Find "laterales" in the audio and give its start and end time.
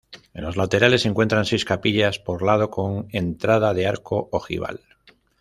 0.57-1.03